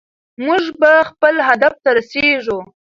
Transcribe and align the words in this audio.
موږ 0.45 0.63
به 0.79 0.91
خپل 1.09 1.35
هدف 1.47 1.73
ته 1.83 1.89
رسیږو. 1.97 2.59